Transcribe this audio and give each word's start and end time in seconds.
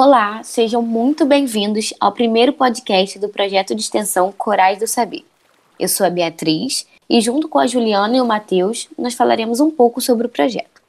Olá, 0.00 0.44
sejam 0.44 0.80
muito 0.80 1.26
bem-vindos 1.26 1.92
ao 1.98 2.12
primeiro 2.12 2.52
podcast 2.52 3.18
do 3.18 3.28
projeto 3.28 3.74
de 3.74 3.82
extensão 3.82 4.30
Corais 4.30 4.78
do 4.78 4.86
Saber. 4.86 5.24
Eu 5.76 5.88
sou 5.88 6.06
a 6.06 6.10
Beatriz 6.10 6.86
e, 7.10 7.20
junto 7.20 7.48
com 7.48 7.58
a 7.58 7.66
Juliana 7.66 8.16
e 8.16 8.20
o 8.20 8.24
Matheus, 8.24 8.88
nós 8.96 9.14
falaremos 9.14 9.58
um 9.58 9.72
pouco 9.72 10.00
sobre 10.00 10.28
o 10.28 10.30
projeto. 10.30 10.80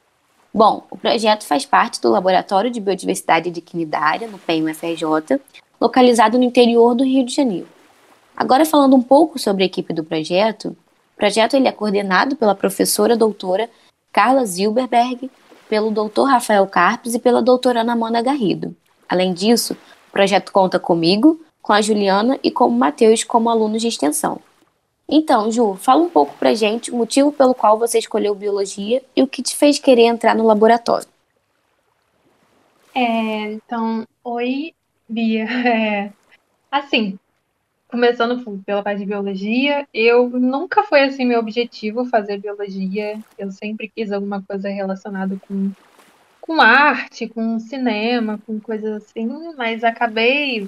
Bom, 0.54 0.84
o 0.88 0.96
projeto 0.96 1.44
faz 1.44 1.66
parte 1.66 2.00
do 2.00 2.08
Laboratório 2.08 2.70
de 2.70 2.80
Biodiversidade 2.80 3.50
de 3.50 3.60
Quinidária, 3.60 4.28
no 4.28 4.38
PEM-UFRJ, 4.38 5.40
localizado 5.80 6.38
no 6.38 6.44
interior 6.44 6.94
do 6.94 7.02
Rio 7.02 7.26
de 7.26 7.34
Janeiro. 7.34 7.66
Agora, 8.36 8.64
falando 8.64 8.94
um 8.94 9.02
pouco 9.02 9.40
sobre 9.40 9.64
a 9.64 9.66
equipe 9.66 9.92
do 9.92 10.04
projeto, 10.04 10.68
o 10.68 11.16
projeto 11.16 11.54
ele 11.54 11.66
é 11.66 11.72
coordenado 11.72 12.36
pela 12.36 12.54
professora 12.54 13.16
doutora 13.16 13.68
Carla 14.12 14.46
Zilberberg, 14.46 15.28
pelo 15.68 15.90
doutor 15.90 16.26
Rafael 16.26 16.64
Carpes 16.68 17.12
e 17.12 17.18
pela 17.18 17.42
doutora 17.42 17.80
Ana 17.80 17.94
Amanda 17.94 18.22
Garrido. 18.22 18.72
Além 19.10 19.34
disso, 19.34 19.76
o 20.08 20.12
projeto 20.12 20.52
conta 20.52 20.78
comigo, 20.78 21.44
com 21.60 21.72
a 21.72 21.82
Juliana 21.82 22.38
e 22.44 22.50
com 22.50 22.66
o 22.66 22.70
Matheus 22.70 23.24
como 23.24 23.50
alunos 23.50 23.82
de 23.82 23.88
extensão. 23.88 24.40
Então, 25.08 25.50
Ju, 25.50 25.74
fala 25.74 26.02
um 26.02 26.08
pouco 26.08 26.36
pra 26.38 26.54
gente 26.54 26.92
o 26.92 26.96
motivo 26.96 27.32
pelo 27.32 27.52
qual 27.52 27.76
você 27.76 27.98
escolheu 27.98 28.32
biologia 28.32 29.02
e 29.16 29.20
o 29.20 29.26
que 29.26 29.42
te 29.42 29.56
fez 29.56 29.80
querer 29.80 30.04
entrar 30.04 30.36
no 30.36 30.46
laboratório. 30.46 31.08
É, 32.94 33.52
então, 33.52 34.06
oi, 34.22 34.72
Bia. 35.08 35.46
É, 35.66 36.12
assim, 36.70 37.18
começando 37.88 38.62
pela 38.64 38.84
parte 38.84 39.00
de 39.00 39.06
biologia, 39.06 39.88
eu 39.92 40.30
nunca 40.30 40.84
foi 40.84 41.02
assim 41.02 41.24
meu 41.24 41.40
objetivo 41.40 42.04
fazer 42.04 42.38
biologia. 42.38 43.18
Eu 43.36 43.50
sempre 43.50 43.88
quis 43.88 44.12
alguma 44.12 44.40
coisa 44.40 44.68
relacionada 44.68 45.36
com, 45.48 45.72
com 46.50 46.60
arte, 46.60 47.28
com 47.28 47.60
cinema, 47.60 48.40
com 48.44 48.58
coisas 48.58 49.04
assim, 49.04 49.54
mas 49.56 49.84
acabei 49.84 50.66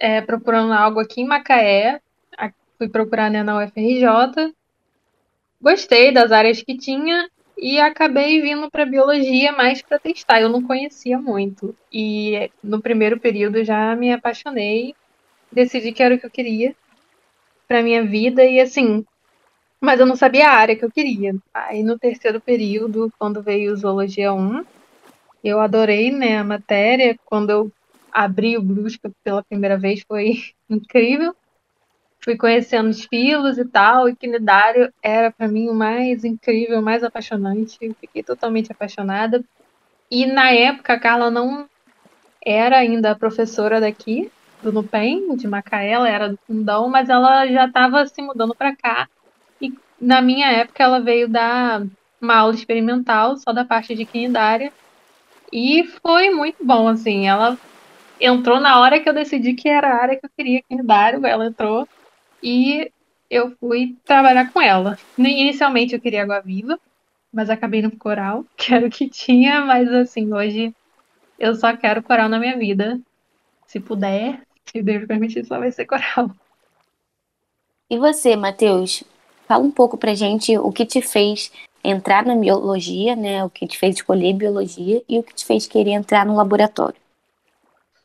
é, 0.00 0.22
procurando 0.22 0.72
algo 0.72 0.98
aqui 0.98 1.20
em 1.20 1.26
Macaé. 1.26 2.00
Fui 2.78 2.88
procurar 2.88 3.30
né, 3.30 3.42
na 3.42 3.62
UFRJ. 3.62 4.50
Gostei 5.60 6.10
das 6.10 6.32
áreas 6.32 6.62
que 6.62 6.74
tinha 6.74 7.28
e 7.58 7.78
acabei 7.78 8.40
vindo 8.40 8.70
para 8.70 8.86
biologia 8.86 9.52
mais 9.52 9.82
para 9.82 9.98
testar. 9.98 10.40
Eu 10.40 10.48
não 10.48 10.62
conhecia 10.62 11.18
muito. 11.18 11.76
E 11.92 12.50
no 12.64 12.80
primeiro 12.80 13.20
período 13.20 13.62
já 13.62 13.94
me 13.94 14.10
apaixonei 14.10 14.94
decidi 15.52 15.92
que 15.92 16.02
era 16.02 16.14
o 16.14 16.18
que 16.18 16.24
eu 16.24 16.30
queria 16.30 16.74
para 17.68 17.82
minha 17.82 18.02
vida 18.02 18.42
e 18.42 18.58
assim, 18.58 19.04
mas 19.82 19.98
eu 19.98 20.06
não 20.06 20.14
sabia 20.14 20.48
a 20.48 20.54
área 20.54 20.76
que 20.76 20.84
eu 20.84 20.90
queria. 20.90 21.34
Aí 21.52 21.82
no 21.82 21.98
terceiro 21.98 22.40
período, 22.40 23.12
quando 23.18 23.42
veio 23.42 23.76
Zoologia 23.76 24.32
1, 24.32 24.64
eu 25.42 25.60
adorei, 25.60 26.12
né, 26.12 26.38
a 26.38 26.44
matéria. 26.44 27.18
Quando 27.24 27.50
eu 27.50 27.72
abri 28.12 28.56
o 28.56 28.62
Brusca 28.62 29.10
pela 29.24 29.42
primeira 29.42 29.76
vez, 29.76 30.04
foi 30.06 30.34
incrível. 30.70 31.34
Fui 32.22 32.36
conhecendo 32.36 32.90
os 32.90 33.04
filos 33.06 33.58
e 33.58 33.64
tal, 33.64 34.08
e 34.08 34.14
quinidário 34.14 34.92
era 35.02 35.32
para 35.32 35.48
mim 35.48 35.68
o 35.68 35.74
mais 35.74 36.24
incrível, 36.24 36.78
o 36.78 36.82
mais 36.82 37.02
apaixonante. 37.02 37.76
Eu 37.80 37.92
fiquei 37.94 38.22
totalmente 38.22 38.70
apaixonada. 38.70 39.44
E 40.08 40.26
na 40.26 40.52
época 40.52 40.92
a 40.92 41.00
Carla 41.00 41.28
não 41.28 41.68
era 42.40 42.78
ainda 42.78 43.16
professora 43.16 43.80
daqui, 43.80 44.30
do 44.62 44.72
Nupem, 44.72 45.34
de 45.34 45.48
Macaé, 45.48 45.90
ela 45.90 46.08
era 46.08 46.28
do 46.28 46.38
Fundão, 46.46 46.88
mas 46.88 47.08
ela 47.08 47.48
já 47.48 47.66
estava 47.66 48.06
se 48.06 48.22
mudando 48.22 48.54
para 48.54 48.76
cá. 48.76 49.08
E 49.62 49.72
na 50.00 50.20
minha 50.20 50.50
época 50.50 50.82
ela 50.82 51.00
veio 51.00 51.28
dar 51.28 51.86
uma 52.20 52.36
aula 52.36 52.54
experimental, 52.54 53.36
só 53.36 53.52
da 53.52 53.64
parte 53.64 53.94
de 53.94 54.04
quinidária. 54.04 54.72
E 55.52 55.84
foi 56.02 56.30
muito 56.30 56.64
bom, 56.64 56.88
assim. 56.88 57.28
Ela 57.28 57.56
entrou 58.20 58.60
na 58.60 58.80
hora 58.80 59.00
que 59.00 59.08
eu 59.08 59.14
decidi 59.14 59.54
que 59.54 59.68
era 59.68 59.88
a 59.88 60.02
área 60.02 60.18
que 60.18 60.26
eu 60.26 60.30
queria, 60.36 60.62
quinidário. 60.68 61.24
Ela 61.24 61.46
entrou 61.46 61.88
e 62.42 62.90
eu 63.30 63.56
fui 63.58 63.96
trabalhar 64.04 64.52
com 64.52 64.60
ela. 64.60 64.98
Inicialmente 65.16 65.94
eu 65.94 66.00
queria 66.00 66.22
água 66.22 66.40
viva, 66.40 66.78
mas 67.32 67.48
acabei 67.48 67.80
no 67.80 67.96
coral, 67.96 68.44
que 68.56 68.74
era 68.74 68.86
o 68.86 68.90
que 68.90 69.08
tinha, 69.08 69.64
mas 69.64 69.88
assim, 69.92 70.32
hoje 70.32 70.74
eu 71.38 71.54
só 71.54 71.76
quero 71.76 72.02
coral 72.02 72.28
na 72.28 72.38
minha 72.38 72.58
vida. 72.58 73.00
Se 73.66 73.80
puder, 73.80 74.42
se 74.66 74.82
Deus 74.82 75.06
permitir, 75.06 75.44
só 75.46 75.58
vai 75.58 75.72
ser 75.72 75.86
coral. 75.86 76.30
E 77.88 77.98
você, 77.98 78.36
Matheus? 78.36 79.04
Fala 79.46 79.62
um 79.62 79.70
pouco 79.70 79.96
pra 79.96 80.14
gente 80.14 80.56
o 80.56 80.72
que 80.72 80.86
te 80.86 81.02
fez 81.02 81.52
entrar 81.84 82.24
na 82.24 82.36
biologia, 82.36 83.16
né? 83.16 83.44
O 83.44 83.50
que 83.50 83.66
te 83.66 83.78
fez 83.78 83.96
escolher 83.96 84.34
biologia 84.34 85.02
e 85.08 85.18
o 85.18 85.22
que 85.22 85.34
te 85.34 85.44
fez 85.44 85.66
querer 85.66 85.92
entrar 85.92 86.24
no 86.24 86.36
laboratório. 86.36 86.96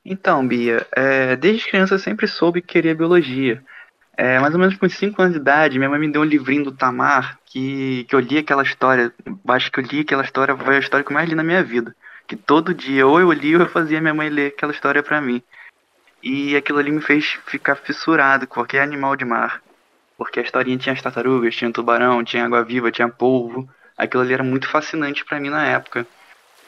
Então, 0.04 0.48
Bia, 0.48 0.88
é, 0.96 1.36
desde 1.36 1.68
criança 1.68 1.96
eu 1.96 2.00
sempre 2.00 2.28
soube 2.28 2.62
que 2.62 2.70
queria 2.70 2.96
biologia. 2.96 3.62
É, 4.16 4.40
mais 4.40 4.54
ou 4.54 4.60
menos 4.60 4.76
com 4.78 4.90
5 4.90 5.22
anos 5.22 5.36
de 5.36 5.40
idade, 5.40 5.78
minha 5.78 5.90
mãe 5.90 6.00
me 6.00 6.12
deu 6.12 6.22
um 6.22 6.26
livrinho 6.26 6.64
do 6.64 6.72
Tamar, 6.72 7.38
que, 7.46 8.04
que 8.06 8.16
eu 8.16 8.20
li 8.20 8.38
aquela 8.38 8.64
história, 8.64 9.14
acho 9.50 9.72
que 9.72 9.80
eu 9.80 9.84
li 9.84 10.00
aquela 10.00 10.24
história, 10.24 10.58
foi 10.58 10.78
a 10.78 10.80
história 10.80 11.04
que 11.04 11.12
eu 11.12 11.14
mais 11.14 11.30
li 11.30 11.36
na 11.36 11.44
minha 11.44 11.62
vida. 11.62 11.96
Que 12.26 12.36
todo 12.36 12.74
dia, 12.74 13.06
ou 13.06 13.20
eu 13.20 13.32
li 13.32 13.56
ou 13.56 13.62
eu 13.62 13.70
fazia 13.70 14.02
minha 14.02 14.14
mãe 14.14 14.30
ler 14.30 14.48
aquela 14.48 14.72
história 14.72 15.04
para 15.04 15.22
mim. 15.22 15.42
E 16.24 16.56
aquilo 16.56 16.80
ali 16.80 16.92
me 16.92 17.02
fez 17.02 17.38
ficar 17.46 17.76
fissurado 17.76 18.48
com 18.48 18.56
qualquer 18.56 18.82
animal 18.82 19.16
de 19.16 19.24
mar. 19.24 19.62
Porque 20.18 20.40
a 20.40 20.44
historinha 20.44 20.78
tinha 20.78 20.94
as 20.94 21.02
tartarugas, 21.02 21.56
tinha 21.56 21.72
tubarão, 21.72 22.24
tinha 22.24 22.46
água-viva, 22.46 22.92
tinha 22.92 23.08
polvo. 23.08 23.70
Aquilo 23.96 24.24
ali 24.24 24.34
era 24.34 24.44
muito 24.44 24.68
fascinante 24.68 25.24
para 25.24 25.40
mim 25.40 25.50
na 25.50 25.66
época. 25.66 26.08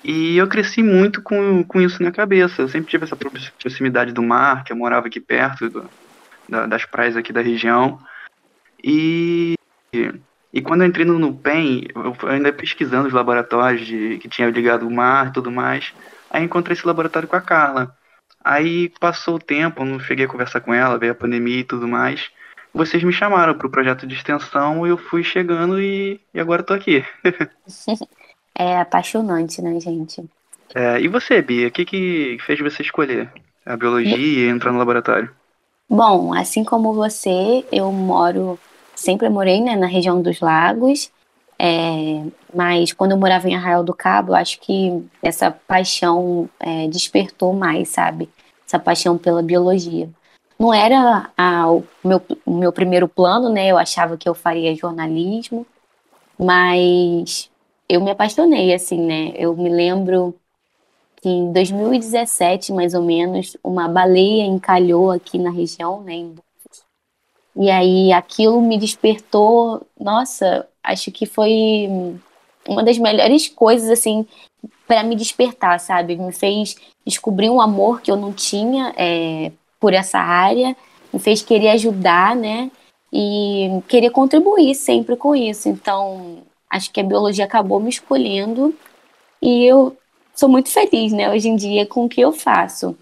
E 0.04 0.38
eu 0.38 0.48
cresci 0.48 0.82
muito 0.82 1.22
com, 1.22 1.64
com 1.64 1.82
isso 1.82 2.02
na 2.02 2.12
cabeça. 2.12 2.62
Eu 2.62 2.70
sempre 2.70 2.90
tive 2.90 3.06
essa 3.06 3.16
proximidade 3.16 4.14
do 4.14 4.22
mar, 4.22 4.64
que 4.64 4.72
eu 4.72 4.78
morava 4.78 5.08
aqui 5.08 5.20
perto 5.20 5.70
do, 5.70 5.90
da, 6.48 6.66
das 6.66 6.86
praias 6.86 7.18
aqui 7.18 7.34
da 7.34 7.42
região. 7.42 8.00
E, 8.84 9.56
e 10.54 10.62
quando 10.62 10.82
eu 10.82 10.88
entrei 10.88 11.06
no 11.06 11.20
NUPEM, 11.20 11.88
eu 11.94 12.30
ainda 12.30 12.54
pesquisando 12.54 13.08
os 13.08 13.14
laboratórios 13.14 13.86
de, 13.86 14.18
que 14.20 14.30
tinha 14.30 14.50
ligado 14.50 14.88
o 14.88 14.92
mar 14.92 15.28
e 15.28 15.34
tudo 15.34 15.52
mais. 15.52 15.94
Aí 16.30 16.44
encontrei 16.44 16.76
esse 16.76 16.88
laboratório 16.88 17.28
com 17.28 17.36
a 17.36 17.42
Carla. 17.42 17.96
Aí 18.44 18.90
passou 19.00 19.36
o 19.36 19.40
tempo, 19.40 19.84
não 19.84 20.00
cheguei 20.00 20.26
a 20.26 20.30
conversar 20.30 20.62
com 20.62 20.74
ela, 20.74 20.98
veio 20.98 21.12
a 21.12 21.16
pandemia 21.16 21.60
e 21.60 21.64
tudo 21.64 21.88
mais. 21.88 22.32
Vocês 22.74 23.04
me 23.04 23.12
chamaram 23.12 23.56
para 23.56 23.68
o 23.68 23.72
projeto 23.72 24.06
de 24.06 24.14
extensão, 24.14 24.86
eu 24.86 24.98
fui 24.98 25.24
chegando 25.24 25.82
e, 25.82 26.20
e 26.34 26.40
agora 26.40 26.62
estou 26.62 26.76
aqui. 26.76 27.04
é 28.56 28.78
apaixonante, 28.78 29.62
né, 29.62 29.80
gente? 29.80 30.24
É, 30.76 31.02
e 31.02 31.08
você, 31.08 31.42
Bia, 31.42 31.68
o 31.68 31.72
que, 31.72 31.84
que 31.84 32.38
fez 32.42 32.60
você 32.60 32.84
escolher 32.84 33.32
a 33.66 33.76
biologia 33.76 34.16
e 34.18 34.48
entrar 34.48 34.72
no 34.72 34.78
laboratório? 34.78 35.32
Bom, 35.90 36.34
assim 36.34 36.64
como 36.64 36.94
você, 36.94 37.66
eu 37.72 37.92
moro, 37.92 38.60
sempre 38.96 39.28
morei 39.30 39.60
né, 39.62 39.76
na 39.76 39.88
região 39.88 40.22
dos 40.22 40.40
lagos, 40.40 41.12
é, 41.58 42.24
mas 42.54 42.94
quando 42.94 43.12
eu 43.12 43.18
morava 43.18 43.50
em 43.50 43.56
Arraial 43.56 43.84
do 43.84 43.94
Cabo, 43.94 44.34
acho 44.34 44.60
que 44.62 45.04
essa 45.22 45.52
paixão 45.52 46.48
é, 46.60 46.88
despertou 46.88 47.54
mais, 47.54 47.90
sabe? 47.90 48.30
Essa 48.66 48.80
paixão 48.80 49.18
pela 49.18 49.42
biologia. 49.42 50.10
Não 50.60 50.74
era 50.74 51.32
a, 51.38 51.72
o, 51.72 51.86
meu, 52.04 52.22
o 52.46 52.54
meu 52.54 52.74
primeiro 52.74 53.08
plano, 53.08 53.50
né? 53.50 53.68
Eu 53.68 53.78
achava 53.78 54.18
que 54.18 54.28
eu 54.28 54.36
faria 54.36 54.76
jornalismo, 54.76 55.66
mas 56.38 57.50
eu 57.88 58.02
me 58.02 58.12
apaixonei, 58.12 58.74
assim, 58.74 59.00
né? 59.00 59.32
Eu 59.36 59.56
me 59.56 59.70
lembro 59.70 60.36
que 61.22 61.30
em 61.30 61.54
2017, 61.54 62.74
mais 62.74 62.94
ou 62.94 63.02
menos, 63.02 63.56
uma 63.64 63.88
baleia 63.88 64.44
encalhou 64.44 65.12
aqui 65.12 65.38
na 65.38 65.50
região, 65.50 66.02
né? 66.02 66.30
E 67.56 67.72
aí 67.72 68.12
aquilo 68.12 68.62
me 68.62 68.78
despertou, 68.78 69.88
nossa, 70.00 70.68
acho 70.84 71.12
que 71.12 71.26
foi 71.26 71.88
uma 72.68 72.84
das 72.84 72.98
melhores 72.98 73.48
coisas, 73.48 73.90
assim, 73.90 74.26
para 74.88 75.04
me 75.04 75.16
despertar, 75.16 75.80
sabe? 75.80 76.18
Me 76.18 76.34
fez 76.34 76.76
descobrir 77.06 77.50
um 77.50 77.62
amor 77.62 78.02
que 78.02 78.12
eu 78.12 78.16
não 78.18 78.34
tinha 78.34 78.94
é, 78.98 79.52
por 79.80 79.94
essa 79.94 80.20
área, 80.20 80.76
me 81.14 81.20
fez 81.20 81.42
querer 81.42 81.70
ajudar, 81.70 82.36
né? 82.36 82.72
E 83.12 83.82
querer 83.88 84.12
contribuir 84.12 84.76
sempre 84.76 85.16
com 85.16 85.36
isso. 85.36 85.70
Então, 85.70 86.44
acho 86.70 86.92
que 86.92 87.00
a 87.00 87.04
biologia 87.04 87.46
acabou 87.46 87.80
me 87.80 87.90
escolhendo 87.90 88.76
e 89.42 89.66
eu 89.66 89.98
sou 90.36 90.50
muito 90.50 90.70
feliz, 90.70 91.12
né, 91.12 91.30
hoje 91.30 91.50
em 91.50 91.56
dia, 91.56 91.86
com 91.86 92.06
o 92.06 92.10
que 92.10 92.22
eu 92.22 92.32
faço. 92.32 92.96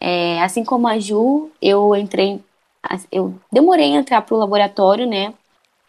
É, 0.00 0.40
assim 0.42 0.64
como 0.64 0.86
a 0.86 0.98
Ju, 0.98 1.50
eu 1.60 1.94
entrei, 1.96 2.40
eu 3.10 3.34
demorei 3.52 3.94
a 3.94 3.98
entrar 3.98 4.22
para 4.22 4.34
o 4.34 4.38
laboratório, 4.38 5.06
né? 5.06 5.34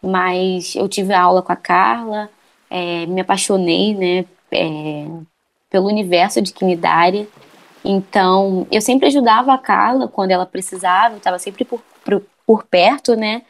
mas 0.01 0.75
eu 0.75 0.87
tive 0.87 1.13
aula 1.13 1.41
com 1.41 1.51
a 1.51 1.55
Carla, 1.55 2.29
é, 2.69 3.05
me 3.05 3.21
apaixonei, 3.21 3.95
né, 3.95 4.25
é, 4.51 5.05
pelo 5.69 5.87
universo 5.87 6.41
de 6.41 6.53
quinidária. 6.53 7.27
Então, 7.83 8.67
eu 8.71 8.81
sempre 8.81 9.07
ajudava 9.07 9.53
a 9.53 9.57
Carla 9.57 10.07
quando 10.07 10.31
ela 10.31 10.45
precisava, 10.45 11.17
estava 11.17 11.39
sempre 11.39 11.63
por, 11.63 11.81
por, 12.03 12.23
por, 12.45 12.63
perto, 12.65 13.15
né? 13.15 13.43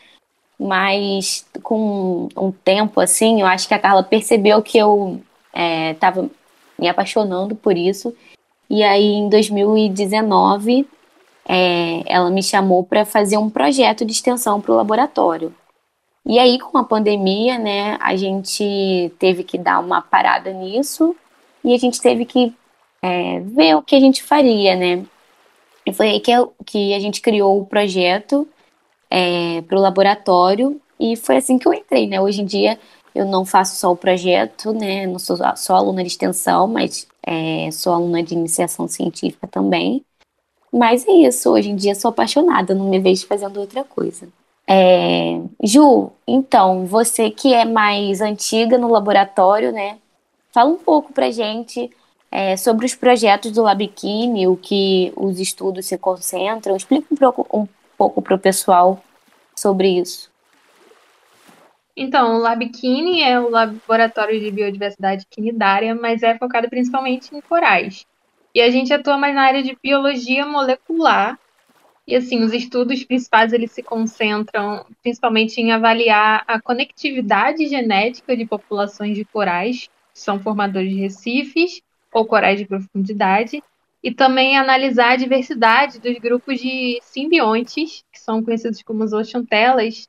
Mas 0.59 1.45
com 1.63 2.29
um 2.35 2.51
tempo 2.51 2.99
assim, 2.99 3.41
eu 3.41 3.47
acho 3.47 3.67
que 3.67 3.73
a 3.73 3.79
Carla 3.79 4.03
percebeu 4.03 4.61
que 4.61 4.77
eu 4.77 5.21
estava 5.93 6.25
é, 6.25 6.29
me 6.77 6.87
apaixonando 6.87 7.55
por 7.55 7.77
isso. 7.77 8.15
E 8.69 8.83
aí, 8.83 9.13
em 9.13 9.29
2019, 9.29 10.87
é, 11.47 12.03
ela 12.05 12.29
me 12.29 12.43
chamou 12.43 12.83
para 12.83 13.03
fazer 13.05 13.37
um 13.37 13.49
projeto 13.49 14.05
de 14.05 14.11
extensão 14.11 14.61
para 14.61 14.71
o 14.71 14.75
laboratório. 14.75 15.53
E 16.25 16.37
aí, 16.37 16.59
com 16.59 16.77
a 16.77 16.83
pandemia, 16.83 17.57
né, 17.57 17.97
a 17.99 18.15
gente 18.15 19.11
teve 19.17 19.43
que 19.43 19.57
dar 19.57 19.79
uma 19.79 20.01
parada 20.01 20.53
nisso 20.53 21.15
e 21.63 21.73
a 21.73 21.77
gente 21.77 21.99
teve 21.99 22.25
que 22.25 22.53
é, 23.01 23.39
ver 23.39 23.75
o 23.75 23.81
que 23.81 23.95
a 23.95 23.99
gente 23.99 24.23
faria, 24.23 24.75
né? 24.75 25.05
E 25.85 25.93
foi 25.93 26.09
aí 26.09 26.19
que, 26.19 26.31
eu, 26.31 26.53
que 26.65 26.93
a 26.93 26.99
gente 26.99 27.21
criou 27.21 27.59
o 27.59 27.65
projeto 27.65 28.47
é, 29.09 29.61
para 29.61 29.77
o 29.77 29.81
laboratório 29.81 30.79
e 30.99 31.15
foi 31.15 31.37
assim 31.37 31.57
que 31.57 31.67
eu 31.67 31.73
entrei, 31.73 32.07
né? 32.07 32.21
Hoje 32.21 32.41
em 32.41 32.45
dia 32.45 32.79
eu 33.15 33.25
não 33.25 33.45
faço 33.45 33.75
só 33.75 33.91
o 33.91 33.97
projeto, 33.97 34.73
né? 34.73 35.07
Não 35.07 35.19
sou 35.19 35.37
só 35.55 35.75
aluna 35.75 36.03
de 36.03 36.09
extensão, 36.09 36.67
mas 36.67 37.07
é, 37.25 37.71
sou 37.71 37.93
aluna 37.93 38.21
de 38.21 38.33
iniciação 38.33 38.87
científica 38.87 39.47
também. 39.47 40.03
Mas 40.71 41.07
é 41.07 41.11
isso, 41.11 41.49
hoje 41.49 41.69
em 41.71 41.75
dia 41.75 41.95
sou 41.95 42.09
apaixonada, 42.09 42.75
não 42.75 42.87
me 42.87 42.99
vejo 42.99 43.25
fazendo 43.25 43.59
outra 43.59 43.83
coisa. 43.83 44.27
É, 44.67 45.41
Ju, 45.63 46.11
então, 46.27 46.85
você 46.85 47.31
que 47.31 47.51
é 47.51 47.65
mais 47.65 48.21
antiga 48.21 48.77
no 48.77 48.91
laboratório, 48.91 49.71
né? 49.71 49.97
Fala 50.51 50.69
um 50.69 50.77
pouco 50.77 51.11
pra 51.11 51.31
gente 51.31 51.89
é, 52.31 52.55
sobre 52.55 52.85
os 52.85 52.95
projetos 52.95 53.51
do 53.51 53.63
LabKine, 53.63 54.47
o 54.47 54.55
que 54.55 55.11
os 55.15 55.39
estudos 55.39 55.87
se 55.87 55.97
concentram. 55.97 56.75
Explica 56.75 57.07
um 57.11 57.17
pouco, 57.17 57.57
um 57.57 57.67
pouco 57.97 58.21
para 58.21 58.35
o 58.35 58.39
pessoal 58.39 59.03
sobre 59.55 59.89
isso. 59.89 60.29
Então, 61.95 62.35
o 62.35 62.39
LabKine 62.39 63.21
é 63.21 63.39
o 63.39 63.49
Laboratório 63.49 64.39
de 64.39 64.51
Biodiversidade 64.51 65.25
Quinidária, 65.29 65.93
mas 65.93 66.23
é 66.23 66.37
focado 66.37 66.69
principalmente 66.69 67.35
em 67.35 67.41
corais. 67.41 68.05
E 68.55 68.61
a 68.61 68.69
gente 68.69 68.93
atua 68.93 69.17
mais 69.17 69.35
na 69.35 69.41
área 69.41 69.61
de 69.61 69.77
biologia 69.81 70.45
molecular. 70.45 71.37
E 72.07 72.15
assim, 72.15 72.41
os 72.41 72.53
estudos 72.53 73.03
principais 73.03 73.53
eles 73.53 73.71
se 73.71 73.83
concentram 73.83 74.85
principalmente 75.01 75.59
em 75.59 75.71
avaliar 75.71 76.43
a 76.47 76.59
conectividade 76.59 77.67
genética 77.67 78.35
de 78.35 78.45
populações 78.45 79.15
de 79.15 79.25
corais, 79.25 79.89
que 80.13 80.19
são 80.19 80.39
formadores 80.39 80.89
de 80.89 80.99
recifes 80.99 81.81
ou 82.13 82.25
corais 82.25 82.59
de 82.59 82.65
profundidade, 82.65 83.61
e 84.03 84.11
também 84.11 84.57
analisar 84.57 85.11
a 85.11 85.15
diversidade 85.15 86.00
dos 86.00 86.17
grupos 86.19 86.59
de 86.59 87.00
simbiontes, 87.01 88.03
que 88.11 88.19
são 88.19 88.44
conhecidos 88.44 88.81
como 88.81 89.03
os 89.03 89.13
oceantelas. 89.13 90.07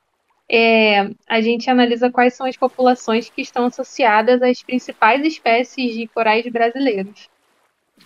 É, 0.48 1.10
a 1.28 1.40
gente 1.40 1.70
analisa 1.70 2.10
quais 2.10 2.34
são 2.34 2.46
as 2.46 2.56
populações 2.56 3.28
que 3.28 3.40
estão 3.42 3.66
associadas 3.66 4.42
às 4.42 4.62
principais 4.62 5.24
espécies 5.24 5.94
de 5.94 6.06
corais 6.08 6.44
brasileiros. 6.50 7.28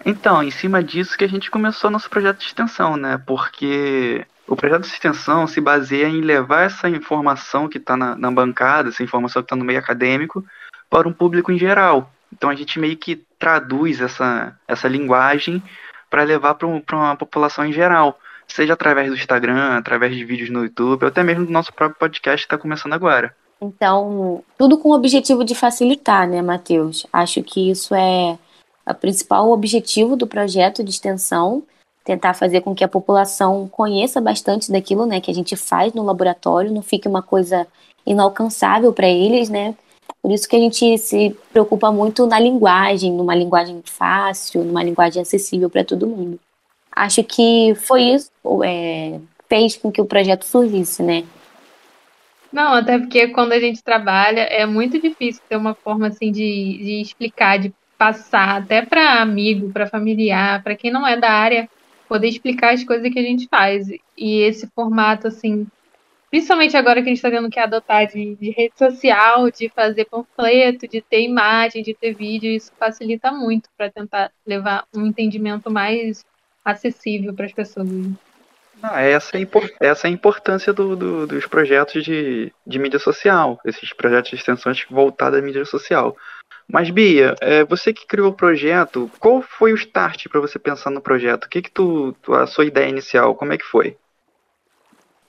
Então, 0.05 0.43
em 0.43 0.51
cima 0.51 0.83
disso 0.83 1.17
que 1.17 1.25
a 1.25 1.29
gente 1.29 1.51
começou 1.51 1.91
nosso 1.91 2.11
projeto 2.11 2.39
de 2.39 2.47
extensão, 2.47 2.97
né? 2.97 3.23
Porque 3.27 4.27
o 4.47 4.57
projeto 4.57 4.83
de 4.83 4.89
extensão 4.89 5.47
se 5.47 5.61
baseia 5.61 6.07
em 6.07 6.21
levar 6.21 6.63
essa 6.63 6.89
informação 6.89 7.69
que 7.69 7.79
está 7.79 7.97
na, 7.97 8.15
na, 8.17 8.31
bancada, 8.31 8.89
essa 8.89 9.03
informação 9.03 9.43
que 9.43 9.47
está 9.47 9.57
no 9.57 9.65
meio 9.65 9.79
acadêmico, 9.79 10.45
para 10.91 11.09
um 11.09 11.13
público 11.13 11.53
em 11.53 11.59
geral. 11.59 12.13
Então 12.33 12.51
a 12.51 12.55
gente 12.55 12.79
meio 12.79 12.97
que 12.97 13.25
traduz 13.45 14.01
essa, 14.01 14.57
essa 14.67 14.89
linguagem 14.89 15.63
para 16.09 16.23
levar 16.23 16.55
para 16.55 16.67
uma 16.67 17.15
população 17.15 17.67
em 17.67 17.75
geral, 17.75 18.19
seja 18.49 18.73
através 18.73 19.11
do 19.11 19.17
Instagram, 19.17 19.77
através 19.77 20.17
de 20.17 20.25
vídeos 20.25 20.49
no 20.49 20.63
YouTube, 20.63 21.03
ou 21.03 21.09
até 21.09 21.23
mesmo 21.23 21.45
do 21.45 21.53
nosso 21.53 21.71
próprio 21.71 21.99
podcast 21.99 22.47
que 22.47 22.47
está 22.47 22.57
começando 22.57 22.95
agora. 22.95 23.37
Então, 23.61 24.43
tudo 24.57 24.79
com 24.79 24.89
o 24.89 24.95
objetivo 24.95 25.45
de 25.45 25.55
facilitar, 25.55 26.27
né, 26.27 26.41
Matheus? 26.41 27.07
Acho 27.13 27.43
que 27.43 27.71
isso 27.71 27.95
é 27.95 28.39
o 28.89 28.95
principal 28.95 29.51
objetivo 29.51 30.17
do 30.17 30.27
projeto 30.27 30.83
de 30.83 30.91
extensão, 30.91 31.63
tentar 32.03 32.33
fazer 32.33 32.63
com 32.63 32.75
que 32.75 32.85
a 32.85 32.89
população 32.89 33.69
conheça 33.69 34.23
bastante 34.23 34.73
daquilo, 34.73 35.05
né, 35.05 35.21
que 35.21 35.31
a 35.31 35.35
gente 35.35 35.55
faz 35.55 35.93
no 35.93 36.03
laboratório, 36.03 36.73
não 36.73 36.83
fique 36.83 37.07
uma 37.07 37.21
coisa 37.21 37.67
inalcançável 38.07 38.91
para 38.91 39.07
eles, 39.07 39.51
né? 39.51 39.75
Por 40.23 40.33
isso 40.33 40.49
que 40.49 40.57
a 40.57 40.59
gente 40.59 40.97
se 40.99 41.37
preocupa 41.53 41.93
muito 41.93 42.27
na 42.27 42.41
linguagem, 42.41 43.13
numa 43.13 43.35
linguagem 43.35 43.83
fácil, 43.85 44.65
numa 44.65 44.83
linguagem 44.83 45.21
acessível 45.21 45.69
para 45.69 45.85
todo 45.85 46.07
mundo. 46.07 46.41
Acho 46.91 47.23
que 47.23 47.75
foi 47.75 48.03
isso, 48.03 48.31
é, 48.65 49.21
fez 49.49 49.77
com 49.77 49.93
que 49.93 50.01
o 50.01 50.07
projeto 50.07 50.45
surgisse, 50.45 51.03
né? 51.03 51.25
Não, 52.53 52.73
até 52.75 52.99
porque 52.99 53.29
quando 53.29 53.53
a 53.53 53.59
gente 53.59 53.83
trabalha 53.83 54.43
é 54.43 54.65
muito 54.65 55.01
difícil 55.01 55.43
ter 55.49 55.57
uma 55.57 55.75
forma 55.75 56.07
assim 56.07 56.31
de, 56.31 56.79
de 56.79 57.01
explicar, 57.03 57.59
de 57.59 57.75
passar 57.99 58.63
até 58.63 58.81
para 58.81 59.21
amigo, 59.21 59.73
para 59.73 59.87
familiar, 59.87 60.63
para 60.63 60.77
quem 60.77 60.91
não 60.91 61.07
é 61.07 61.17
da 61.17 61.31
área, 61.31 61.69
poder 62.09 62.29
explicar 62.29 62.75
as 62.75 62.85
coisas 62.85 63.13
que 63.13 63.19
a 63.19 63.23
gente 63.23 63.49
faz. 63.49 63.89
E 64.17 64.39
esse 64.43 64.69
formato, 64.69 65.27
assim, 65.27 65.67
principalmente 66.35 66.77
agora 66.77 67.01
que 67.01 67.09
a 67.09 67.11
gente 67.11 67.19
está 67.19 67.31
tendo 67.31 67.49
que 67.49 67.61
adotar 67.61 68.09
de, 68.09 68.35
de, 68.35 68.51
rede 68.51 68.77
social, 68.77 69.49
de 69.53 69.69
fazer 69.69 70.05
panfleto, 70.07 70.89
de 70.89 71.01
ter 71.01 71.21
imagem, 71.23 71.81
de 71.81 71.95
ter 71.95 72.13
vídeo, 72.13 72.51
isso 72.51 72.73
facilita 72.77 73.31
muito 73.31 73.69
para 73.79 73.89
tentar 73.89 74.33
levar 74.45 74.85
um 74.93 75.07
entendimento 75.07 75.71
mais 75.71 76.25
acessível 76.65 77.33
para 77.33 77.47
as 77.47 77.53
pessoas. 77.53 77.89
Ah, 78.83 79.01
essa, 79.01 79.39
é 79.39 79.47
essa 79.79 80.09
é 80.09 80.11
a 80.11 80.13
importância 80.13 80.73
do, 80.73 80.97
do, 80.97 81.25
dos 81.25 81.47
projetos 81.47 82.03
de, 82.03 82.53
de 82.67 82.79
mídia 82.81 82.99
social, 82.99 83.61
esses 83.65 83.93
projetos 83.93 84.31
de 84.31 84.37
extensões 84.37 84.85
voltados 84.91 85.39
à 85.39 85.41
mídia 85.41 85.65
social. 85.65 86.17
Mas, 86.67 86.91
Bia, 86.91 87.37
é, 87.41 87.63
você 87.65 87.93
que 87.93 88.09
criou 88.09 88.31
o 88.31 88.35
projeto, 88.35 89.09
qual 89.21 89.41
foi 89.41 89.73
o 89.73 89.77
start 89.77 90.27
para 90.29 90.41
você 90.41 90.59
pensar 90.59 90.91
no 90.91 91.01
projeto? 91.01 91.45
O 91.45 91.49
que, 91.49 91.63
que 91.63 91.71
tu, 91.71 92.17
a 92.27 92.45
sua 92.45 92.65
ideia 92.65 92.89
inicial, 92.89 93.37
como 93.37 93.53
é 93.53 93.57
que 93.57 93.65
foi? 93.65 93.97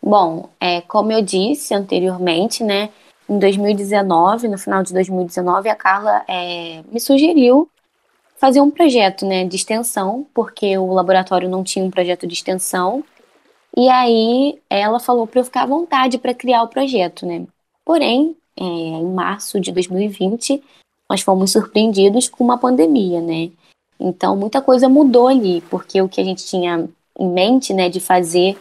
Bom, 0.06 0.50
é, 0.60 0.82
como 0.82 1.12
eu 1.12 1.20
disse 1.20 1.74
anteriormente, 1.74 2.64
né, 2.64 2.92
em 3.28 3.40
2019, 3.40 4.48
no 4.48 4.56
final 4.56 4.84
de 4.84 4.94
2019, 4.94 5.68
a 5.68 5.76
Carla 5.76 6.24
é, 6.28 6.84
me 6.92 7.00
sugeriu 7.00 7.68
fazer 8.38 8.62
um 8.62 8.70
projeto 8.70 9.26
né, 9.26 9.46
de 9.46 9.56
extensão, 9.56 10.24
porque 10.32 10.78
o 10.78 10.94
laboratório 10.94 11.50
não 11.50 11.64
tinha 11.64 11.84
um 11.84 11.90
projeto 11.90 12.28
de 12.28 12.36
extensão. 12.36 13.04
E 13.76 13.90
aí 13.90 14.60
ela 14.70 15.00
falou 15.00 15.26
para 15.26 15.40
eu 15.40 15.44
ficar 15.44 15.64
à 15.64 15.66
vontade 15.66 16.20
para 16.20 16.36
criar 16.36 16.62
o 16.62 16.68
projeto, 16.68 17.26
né? 17.26 17.44
Porém, 17.84 18.38
é, 18.56 18.64
em 18.64 19.12
março 19.12 19.60
de 19.60 19.72
2020, 19.72 20.62
nós 21.10 21.22
fomos 21.22 21.52
surpreendidos 21.52 22.30
com 22.30 22.44
uma 22.44 22.60
pandemia, 22.60 23.22
né? 23.22 23.50
Então, 24.00 24.36
muita 24.36 24.62
coisa 24.62 24.88
mudou 24.88 25.28
ali, 25.28 25.62
porque 25.62 26.00
o 26.00 26.08
que 26.08 26.22
a 26.22 26.24
gente 26.24 26.46
tinha 26.46 26.88
em 27.20 27.28
mente, 27.28 27.74
né, 27.74 27.90
de 27.90 28.00
fazer 28.00 28.56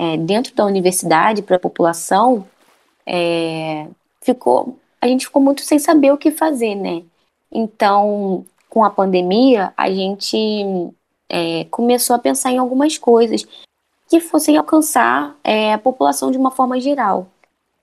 é, 0.00 0.16
dentro 0.16 0.54
da 0.54 0.64
universidade 0.64 1.42
para 1.42 1.56
a 1.56 1.60
população, 1.60 2.46
é, 3.04 3.86
ficou, 4.22 4.78
a 4.98 5.06
gente 5.06 5.26
ficou 5.26 5.42
muito 5.42 5.60
sem 5.60 5.78
saber 5.78 6.10
o 6.10 6.16
que 6.16 6.30
fazer, 6.30 6.74
né? 6.74 7.02
Então, 7.52 8.46
com 8.70 8.82
a 8.82 8.88
pandemia, 8.88 9.74
a 9.76 9.90
gente 9.90 10.90
é, 11.28 11.64
começou 11.64 12.16
a 12.16 12.18
pensar 12.18 12.50
em 12.50 12.56
algumas 12.56 12.96
coisas 12.96 13.46
que 14.08 14.20
fossem 14.20 14.56
alcançar 14.56 15.36
é, 15.44 15.74
a 15.74 15.78
população 15.78 16.30
de 16.30 16.38
uma 16.38 16.50
forma 16.50 16.80
geral. 16.80 17.26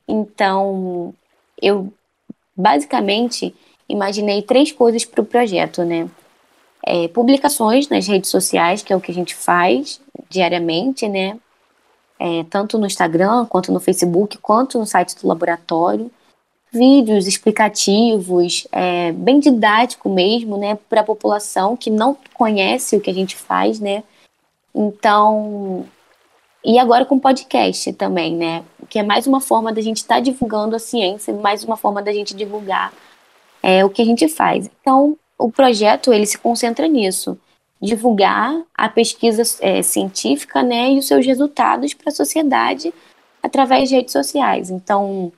Então, 0.07 1.13
eu 1.61 1.93
basicamente 2.55 3.53
imaginei 3.87 4.41
três 4.41 4.71
coisas 4.71 5.05
para 5.05 5.21
o 5.21 5.25
projeto, 5.25 5.83
né? 5.83 6.09
É, 6.83 7.07
publicações 7.09 7.87
nas 7.89 8.07
redes 8.07 8.31
sociais, 8.31 8.81
que 8.81 8.91
é 8.91 8.95
o 8.95 9.01
que 9.01 9.11
a 9.11 9.13
gente 9.13 9.35
faz 9.35 10.01
diariamente, 10.31 11.07
né? 11.07 11.37
É, 12.19 12.43
tanto 12.49 12.77
no 12.77 12.87
Instagram, 12.87 13.45
quanto 13.45 13.71
no 13.71 13.79
Facebook, 13.79 14.37
quanto 14.39 14.79
no 14.79 14.85
site 14.85 15.15
do 15.15 15.27
laboratório. 15.27 16.11
Vídeos 16.71 17.27
explicativos, 17.27 18.67
é, 18.71 19.11
bem 19.13 19.39
didático 19.39 20.09
mesmo, 20.09 20.57
né? 20.57 20.77
Para 20.89 21.01
a 21.01 21.05
população 21.05 21.77
que 21.77 21.89
não 21.89 22.17
conhece 22.33 22.95
o 22.95 23.01
que 23.01 23.09
a 23.09 23.13
gente 23.13 23.35
faz, 23.35 23.79
né? 23.79 24.03
Então, 24.75 25.85
e 26.63 26.77
agora 26.77 27.05
com 27.05 27.17
podcast 27.17 27.93
também, 27.93 28.35
né? 28.35 28.63
Que 28.89 28.99
é 28.99 29.03
mais 29.03 29.27
uma 29.27 29.39
forma 29.39 29.71
da 29.71 29.81
gente 29.81 29.97
estar 29.97 30.15
tá 30.15 30.21
divulgando 30.21 30.75
a 30.75 30.79
ciência, 30.79 31.33
mais 31.33 31.63
uma 31.63 31.77
forma 31.77 32.01
da 32.01 32.11
gente 32.11 32.35
divulgar 32.35 32.91
é 33.61 33.83
o 33.83 33.89
que 33.89 34.01
a 34.01 34.05
gente 34.05 34.27
faz. 34.27 34.69
Então, 34.81 35.17
o 35.37 35.51
projeto 35.51 36.13
ele 36.13 36.25
se 36.25 36.37
concentra 36.37 36.87
nisso, 36.87 37.37
divulgar 37.81 38.61
a 38.73 38.89
pesquisa 38.89 39.43
é, 39.61 39.81
científica, 39.81 40.63
né, 40.63 40.91
e 40.91 40.99
os 40.99 41.07
seus 41.07 41.25
resultados 41.25 41.93
para 41.93 42.09
a 42.09 42.15
sociedade 42.15 42.93
através 43.41 43.89
de 43.89 43.95
redes 43.95 44.11
sociais. 44.11 44.69
Então, 44.69 45.31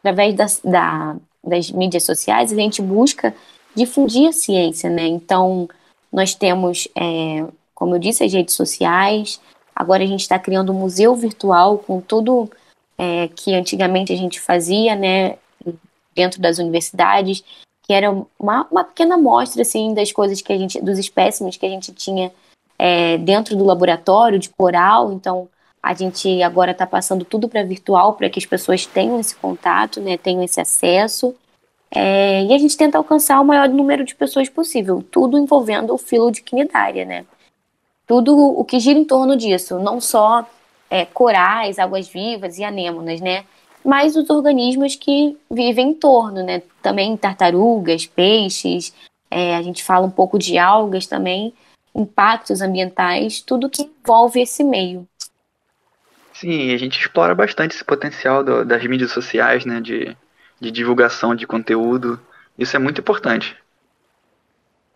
através 0.00 0.34
das, 0.34 0.60
da, 0.64 1.16
das 1.42 1.70
mídias 1.70 2.04
sociais, 2.04 2.52
a 2.52 2.56
gente 2.56 2.80
busca 2.80 3.34
difundir 3.74 4.28
a 4.28 4.32
ciência, 4.32 4.88
né? 4.88 5.06
Então, 5.06 5.68
nós 6.12 6.34
temos, 6.34 6.88
é, 6.96 7.46
como 7.74 7.94
eu 7.94 7.98
disse, 7.98 8.24
as 8.24 8.32
redes 8.32 8.54
sociais. 8.54 9.40
Agora 9.74 10.02
a 10.02 10.06
gente 10.06 10.20
está 10.20 10.38
criando 10.38 10.72
um 10.72 10.78
museu 10.78 11.14
virtual 11.14 11.78
com 11.78 12.00
tudo 12.00 12.50
é, 12.98 13.28
que 13.28 13.54
antigamente 13.54 14.12
a 14.12 14.16
gente 14.16 14.40
fazia, 14.40 14.94
né? 14.94 15.36
Dentro 16.14 16.40
das 16.40 16.58
universidades 16.58 17.44
que 17.90 17.94
era 17.94 18.08
uma, 18.38 18.68
uma 18.70 18.84
pequena 18.84 19.16
amostra 19.16 19.62
assim 19.62 19.92
das 19.92 20.12
coisas 20.12 20.40
que 20.40 20.52
a 20.52 20.56
gente, 20.56 20.80
dos 20.80 20.96
espécimes 20.96 21.56
que 21.56 21.66
a 21.66 21.68
gente 21.68 21.92
tinha 21.92 22.30
é, 22.78 23.18
dentro 23.18 23.56
do 23.56 23.64
laboratório 23.64 24.38
de 24.38 24.48
coral, 24.48 25.12
então 25.12 25.48
a 25.82 25.92
gente 25.92 26.40
agora 26.40 26.70
está 26.70 26.86
passando 26.86 27.24
tudo 27.24 27.48
para 27.48 27.64
virtual 27.64 28.12
para 28.12 28.30
que 28.30 28.38
as 28.38 28.46
pessoas 28.46 28.86
tenham 28.86 29.18
esse 29.18 29.34
contato, 29.34 30.00
né, 30.00 30.16
tenham 30.16 30.44
esse 30.44 30.60
acesso. 30.60 31.34
É, 31.90 32.44
e 32.44 32.54
a 32.54 32.58
gente 32.58 32.76
tenta 32.76 32.96
alcançar 32.96 33.40
o 33.40 33.44
maior 33.44 33.68
número 33.68 34.04
de 34.04 34.14
pessoas 34.14 34.48
possível, 34.48 35.04
tudo 35.10 35.36
envolvendo 35.36 35.92
o 35.92 35.98
filo 35.98 36.30
de 36.30 36.42
quinidária, 36.42 37.04
né? 37.04 37.24
Tudo 38.06 38.36
o 38.36 38.64
que 38.64 38.78
gira 38.78 39.00
em 39.00 39.04
torno 39.04 39.36
disso, 39.36 39.80
não 39.80 40.00
só 40.00 40.48
é, 40.88 41.04
corais, 41.04 41.80
águas-vivas 41.80 42.56
e 42.56 42.62
anêmonas, 42.62 43.20
né? 43.20 43.44
Mas 43.84 44.14
os 44.16 44.28
organismos 44.28 44.94
que 44.94 45.36
vivem 45.50 45.90
em 45.90 45.94
torno, 45.94 46.42
né? 46.42 46.62
Também 46.82 47.16
tartarugas, 47.16 48.06
peixes, 48.06 48.94
é, 49.30 49.56
a 49.56 49.62
gente 49.62 49.82
fala 49.82 50.06
um 50.06 50.10
pouco 50.10 50.38
de 50.38 50.58
algas 50.58 51.06
também, 51.06 51.54
impactos 51.94 52.60
ambientais, 52.60 53.40
tudo 53.40 53.70
que 53.70 53.82
envolve 53.82 54.40
esse 54.40 54.62
meio. 54.62 55.06
Sim, 56.32 56.72
a 56.72 56.78
gente 56.78 56.98
explora 56.98 57.34
bastante 57.34 57.74
esse 57.74 57.84
potencial 57.84 58.42
do, 58.42 58.64
das 58.64 58.84
mídias 58.86 59.12
sociais, 59.12 59.64
né, 59.64 59.80
de, 59.80 60.16
de 60.58 60.70
divulgação 60.70 61.34
de 61.34 61.46
conteúdo. 61.46 62.20
Isso 62.58 62.76
é 62.76 62.78
muito 62.78 63.00
importante. 63.00 63.56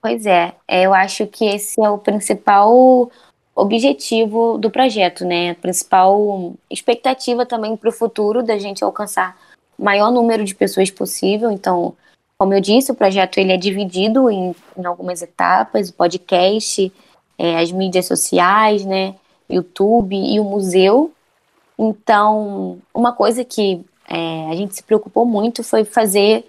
Pois 0.00 0.26
é, 0.26 0.54
é, 0.68 0.82
eu 0.82 0.92
acho 0.92 1.26
que 1.26 1.46
esse 1.46 1.82
é 1.82 1.88
o 1.88 1.98
principal 1.98 3.10
objetivo 3.54 4.58
do 4.58 4.70
projeto, 4.70 5.24
né? 5.24 5.50
A 5.50 5.54
principal 5.54 6.54
expectativa 6.70 7.46
também 7.46 7.76
para 7.76 7.88
o 7.88 7.92
futuro 7.92 8.42
da 8.42 8.58
gente 8.58 8.82
alcançar 8.82 9.36
o 9.78 9.84
maior 9.84 10.10
número 10.10 10.44
de 10.44 10.54
pessoas 10.54 10.90
possível. 10.90 11.50
Então, 11.50 11.94
como 12.36 12.52
eu 12.52 12.60
disse, 12.60 12.90
o 12.90 12.94
projeto 12.94 13.38
ele 13.38 13.52
é 13.52 13.56
dividido 13.56 14.28
em, 14.28 14.54
em 14.76 14.84
algumas 14.84 15.22
etapas: 15.22 15.88
o 15.88 15.94
podcast, 15.94 16.92
é, 17.38 17.58
as 17.58 17.70
mídias 17.70 18.06
sociais, 18.06 18.84
né? 18.84 19.14
YouTube 19.48 20.16
e 20.16 20.40
o 20.40 20.44
museu. 20.44 21.12
Então, 21.78 22.78
uma 22.92 23.12
coisa 23.12 23.44
que 23.44 23.84
é, 24.08 24.50
a 24.50 24.54
gente 24.56 24.74
se 24.74 24.82
preocupou 24.82 25.24
muito 25.24 25.62
foi 25.62 25.84
fazer 25.84 26.44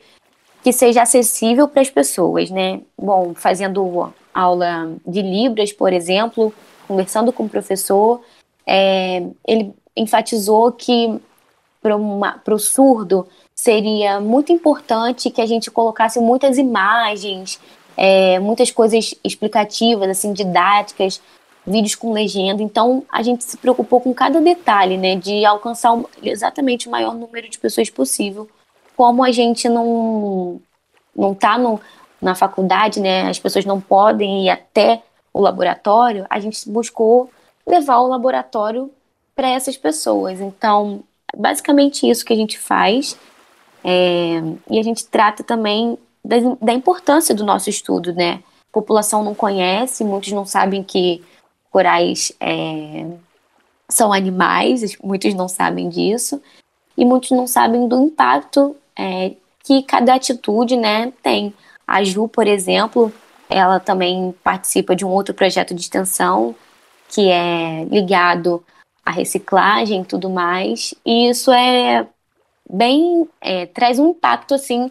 que 0.64 0.74
seja 0.74 1.04
acessível 1.04 1.68
para 1.68 1.82
as 1.82 1.90
pessoas, 1.90 2.50
né? 2.50 2.82
Bom, 2.98 3.36
fazendo 3.36 4.12
aula 4.34 4.92
de 5.06 5.22
Libras, 5.22 5.72
por 5.72 5.94
exemplo, 5.94 6.52
conversando 6.88 7.34
com 7.34 7.44
o 7.44 7.50
professor, 7.50 8.22
é, 8.66 9.24
ele 9.48 9.74
enfatizou 9.96 10.72
que 10.72 11.20
para 11.82 12.56
o 12.56 12.60
surdo 12.60 13.28
seria 13.54 14.20
muito 14.20 14.52
importante 14.52 15.30
que 15.30 15.42
a 15.42 15.46
gente 15.46 15.70
colocasse 15.70 16.20
muitas 16.20 16.58
imagens, 16.58 17.60
é, 17.96 18.40
muitas 18.40 18.72
coisas 18.72 19.14
explicativas, 19.24 20.10
assim, 20.10 20.34
didáticas, 20.34 21.22
vídeos 21.66 21.96
com 21.96 22.12
legenda. 22.12 22.62
Então, 22.62 23.04
a 23.12 23.24
gente 23.24 23.44
se 23.44 23.58
preocupou 23.58 24.02
com 24.02 24.14
cada 24.14 24.42
detalhe, 24.42 24.98
né, 24.98 25.16
de 25.16 25.46
alcançar 25.46 25.98
exatamente 26.22 26.88
o 26.88 26.92
maior 26.92 27.14
número 27.16 27.50
de 27.50 27.58
pessoas 27.58 27.90
possível. 27.90 28.50
Como 28.96 29.24
a 29.24 29.32
gente 29.32 29.68
não 29.70 30.62
não 31.16 31.32
está 31.32 31.58
na 32.22 32.36
faculdade, 32.36 33.00
né, 33.00 33.30
as 33.30 33.40
pessoas 33.40 33.64
não 33.64 33.80
podem 33.80 34.46
ir 34.46 34.50
até 34.50 35.02
o 35.36 35.42
laboratório, 35.42 36.26
a 36.30 36.40
gente 36.40 36.70
buscou 36.70 37.30
levar 37.68 38.00
o 38.00 38.08
laboratório 38.08 38.90
para 39.36 39.50
essas 39.50 39.76
pessoas. 39.76 40.40
Então, 40.40 41.04
basicamente 41.36 42.10
isso 42.10 42.24
que 42.24 42.32
a 42.32 42.38
gente 42.38 42.58
faz. 42.58 43.18
É, 43.84 44.42
e 44.70 44.80
a 44.80 44.84
gente 44.84 45.06
trata 45.06 45.44
também 45.44 45.98
da, 46.24 46.38
da 46.62 46.74
importância 46.74 47.36
do 47.36 47.44
nosso 47.44 47.70
estudo, 47.70 48.14
né? 48.14 48.42
A 48.70 48.72
população 48.72 49.26
não 49.26 49.36
conhece, 49.36 50.06
muitos 50.06 50.32
não 50.32 50.46
sabem 50.46 50.82
que 50.82 51.22
corais 51.70 52.32
é, 52.40 53.06
são 53.90 54.14
animais, 54.14 54.98
muitos 55.04 55.34
não 55.34 55.50
sabem 55.50 55.90
disso, 55.90 56.42
e 56.98 57.04
muitos 57.04 57.32
não 57.32 57.46
sabem 57.46 57.90
do 57.90 58.02
impacto 58.02 58.74
é, 58.98 59.34
que 59.66 59.84
cada 59.84 60.14
atitude 60.14 60.78
né, 60.78 61.12
tem. 61.22 61.54
A 61.86 62.02
Ju, 62.06 62.30
por 62.30 62.48
exemplo, 62.48 63.12
ela 63.50 63.80
também 63.80 64.34
participa 64.44 64.96
de 64.96 65.06
um 65.06 65.10
outro 65.10 65.34
projeto 65.34 65.74
de 65.74 65.82
extensão 65.82 66.56
que 67.10 67.30
é 67.30 67.86
ligado 67.86 68.64
à 69.06 69.12
reciclagem 69.12 70.02
e 70.02 70.06
tudo 70.06 70.30
mais, 70.30 70.94
e 71.06 71.30
isso 71.30 71.52
é 71.52 72.08
bem 72.70 73.30
é, 73.40 73.68
traz 73.68 74.00
um 74.00 74.10
impacto 74.10 74.56
assim 74.56 74.90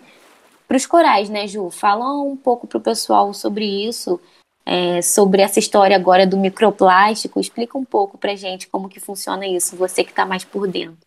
para 0.69 0.77
os 0.77 0.87
corais, 0.87 1.29
né, 1.29 1.47
Ju? 1.47 1.71
Fala 1.71 2.13
um 2.23 2.37
pouco 2.37 2.67
para 2.67 2.79
o 2.79 2.81
pessoal 2.81 3.35
sobre 3.35 3.65
isso 3.65 4.21
é, 4.65 5.03
sobre 5.03 5.43
essa 5.43 5.59
história 5.59 5.95
agora 5.95 6.27
do 6.27 6.37
microplástico. 6.37 7.41
Explica 7.41 7.77
um 7.77 7.85
pouco 7.85 8.17
para 8.17 8.35
gente 8.35 8.69
como 8.69 8.89
que 8.89 9.01
funciona 9.01 9.47
isso, 9.47 9.77
você 9.77 10.03
que 10.03 10.11
está 10.11 10.25
mais 10.25 10.45
por 10.45 10.67
dentro. 10.67 10.99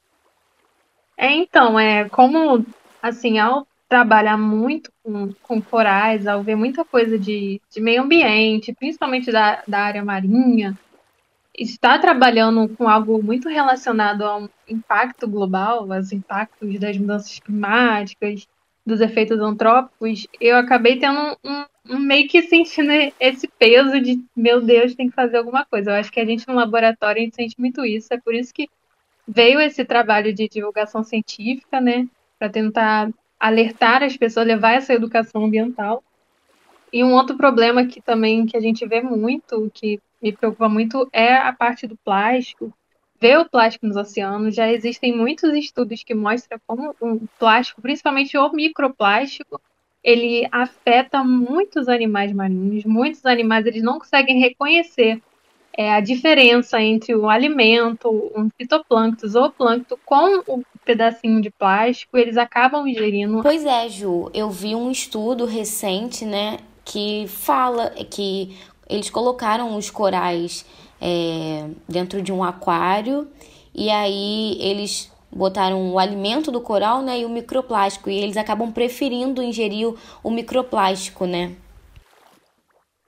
É, 1.18 1.34
então, 1.34 1.80
é 1.80 2.08
como, 2.10 2.64
assim, 3.02 3.40
ao 3.40 3.66
trabalhar 3.88 4.38
muito 4.38 4.92
com, 5.04 5.34
com 5.42 5.62
corais, 5.62 6.28
ao 6.28 6.44
ver 6.44 6.56
muita 6.56 6.84
coisa 6.84 7.18
de, 7.18 7.62
de 7.70 7.82
meio 7.82 8.04
ambiente, 8.04 8.74
principalmente 8.74 9.32
da, 9.32 9.64
da 9.68 9.80
área 9.80 10.04
marinha, 10.04 10.78
está 11.58 11.98
trabalhando 11.98 12.70
com 12.76 12.88
algo 12.88 13.22
muito 13.24 13.50
relacionado 13.50 14.24
ao 14.24 14.50
impacto 14.68 15.28
global, 15.28 15.92
aos 15.92 16.12
impactos 16.12 16.80
das 16.80 16.98
mudanças 16.98 17.40
climáticas, 17.40 18.48
dos 18.88 19.02
efeitos 19.02 19.40
antrópicos, 19.42 20.26
eu 20.40 20.56
acabei 20.56 20.98
tendo 20.98 21.38
um, 21.44 21.66
um, 21.90 22.00
meio 22.00 22.26
que 22.30 22.42
sentindo 22.44 22.90
esse 23.20 23.46
peso 23.60 24.00
de 24.00 24.24
meu 24.34 24.62
Deus, 24.62 24.96
tem 24.96 25.10
que 25.10 25.16
fazer 25.16 25.38
alguma 25.38 25.66
coisa. 25.66 25.92
Eu 25.92 25.96
acho 25.96 26.10
que 26.10 26.22
a 26.22 26.26
gente 26.26 26.48
no 26.48 26.54
laboratório 26.56 27.22
a 27.22 27.26
gente 27.26 27.36
sente 27.36 27.60
muito 27.60 27.84
isso, 27.86 28.14
é 28.14 28.18
por 28.18 28.34
isso 28.34 28.54
que 28.54 28.70
veio 29.28 29.60
esse 29.60 29.84
trabalho 29.84 30.34
de 30.34 30.48
divulgação 30.48 31.04
científica, 31.04 31.82
né, 31.82 32.08
para 32.40 32.48
tentar 32.48 33.10
alertar 33.40 34.04
as 34.04 34.16
pessoas, 34.18 34.48
levar 34.48 34.74
essa 34.74 34.94
educação 34.94 35.46
ambiental. 35.46 36.04
E 36.92 37.04
um 37.04 37.14
outro 37.14 37.36
problema 37.36 37.86
que 37.86 38.02
também 38.02 38.46
que 38.46 38.56
a 38.56 38.62
gente 38.62 38.86
vê 38.86 39.02
muito, 39.02 39.70
que 39.74 40.00
me 40.22 40.32
preocupa 40.32 40.70
muito, 40.70 41.08
é 41.12 41.36
a 41.36 41.52
parte 41.54 41.86
do 41.86 41.98
plástico, 41.98 42.74
ver 43.20 43.40
o 43.40 43.50
plástico 43.50 43.86
nos 43.86 43.98
oceanos. 43.98 44.56
Já 44.56 44.72
existem 44.72 45.16
muitos 45.16 45.54
estudos 45.54 46.04
que 46.04 46.16
mostram 46.16 46.60
como 46.66 46.96
o 47.00 47.28
plástico, 47.38 47.82
principalmente 47.82 48.38
o 48.38 48.52
microplástico, 48.52 49.62
ele 50.04 50.48
afeta 50.52 51.24
muitos 51.24 51.90
animais 51.90 52.32
marinhos. 52.32 52.86
Muitos 52.86 53.26
animais 53.26 53.66
eles 53.66 53.84
não 53.84 54.00
conseguem 54.00 54.40
reconhecer 54.40 55.22
é, 55.78 55.94
a 55.94 56.00
diferença 56.00 56.82
entre 56.82 57.16
o 57.16 57.30
alimento, 57.30 58.10
um 58.36 58.50
fitoplâncton 58.58 59.28
ou 59.40 59.52
plâncton 59.52 59.96
com 60.04 60.40
o 60.48 60.64
pedacinho 60.84 61.40
de 61.40 61.52
plástico, 61.52 62.18
eles 62.18 62.36
acabam 62.36 62.88
ingerindo. 62.88 63.44
Pois 63.44 63.64
é, 63.64 63.88
Ju, 63.88 64.32
eu 64.34 64.50
vi 64.50 64.74
um 64.74 64.90
estudo 64.90 65.46
recente, 65.46 66.26
né, 66.26 66.58
que 66.84 67.28
fala 67.28 67.92
que 68.10 68.58
eles 68.90 69.12
colocaram 69.12 69.78
os 69.78 69.92
corais 69.92 70.66
é, 71.00 71.68
dentro 71.88 72.24
de 72.24 72.34
um 72.34 72.44
aquário 72.44 73.28
e 73.76 73.92
aí 73.92 74.58
eles 74.60 75.12
botaram 75.32 75.92
o 75.92 76.00
alimento 76.00 76.52
do 76.52 76.60
coral, 76.60 77.04
né, 77.04 77.20
e 77.20 77.26
o 77.26 77.30
microplástico, 77.30 78.10
e 78.10 78.18
eles 78.18 78.38
acabam 78.38 78.72
preferindo 78.72 79.44
ingerir 79.44 79.90
o, 79.90 79.98
o 80.24 80.32
microplástico, 80.32 81.26
né? 81.28 81.52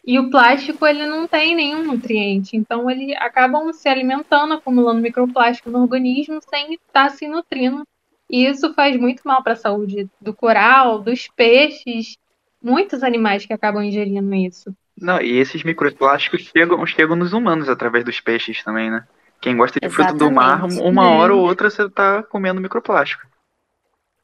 E 0.10 0.18
o 0.18 0.28
plástico 0.32 0.88
ele 0.88 1.06
não 1.06 1.28
tem 1.28 1.56
nenhum 1.56 1.84
nutriente, 1.84 2.58
então 2.58 2.90
eles 2.90 3.16
acabam 3.18 3.72
se 3.72 3.88
alimentando, 3.88 4.56
acumulando 4.56 5.00
microplástico 5.00 5.70
no 5.70 5.84
organismo 5.84 6.40
sem 6.50 6.74
estar 6.74 7.12
se 7.12 7.28
nutrindo. 7.28 7.84
E 8.28 8.48
isso 8.48 8.74
faz 8.74 8.98
muito 8.98 9.22
mal 9.24 9.44
para 9.44 9.54
a 9.54 9.56
saúde 9.56 10.10
do 10.20 10.34
coral, 10.34 10.98
dos 10.98 11.28
peixes, 11.28 12.18
muitos 12.60 13.04
animais 13.04 13.46
que 13.46 13.54
acabam 13.54 13.84
ingerindo 13.84 14.34
isso. 14.34 14.76
Não, 15.00 15.22
e 15.22 15.38
esses 15.38 15.64
microplásticos 15.64 16.42
chegam, 16.42 16.84
chegam 16.88 17.16
nos 17.16 17.32
humanos 17.32 17.70
através 17.70 18.04
dos 18.04 18.20
peixes 18.20 18.64
também, 18.64 18.90
né? 18.90 19.06
Quem 19.40 19.56
gosta 19.56 19.80
de 19.80 19.86
Exatamente. 19.86 20.18
fruto 20.18 20.26
do 20.28 20.36
mar, 20.36 20.66
uma 20.82 21.06
é. 21.06 21.18
hora 21.20 21.36
ou 21.36 21.42
outra 21.42 21.70
você 21.70 21.88
tá 21.88 22.24
comendo 22.24 22.60
microplástico. 22.60 23.28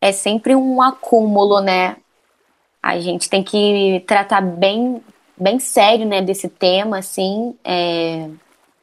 É 0.01 0.11
sempre 0.11 0.55
um 0.55 0.81
acúmulo, 0.81 1.61
né? 1.61 1.97
A 2.81 2.97
gente 2.97 3.29
tem 3.29 3.43
que 3.43 4.03
tratar 4.07 4.41
bem, 4.41 4.99
bem 5.37 5.59
sério, 5.59 6.05
né, 6.05 6.21
desse 6.21 6.47
tema, 6.47 6.99
assim, 6.99 7.55
é... 7.63 8.29